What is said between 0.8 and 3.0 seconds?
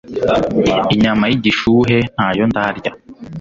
Inyama y'igishuhe ntayo ndarya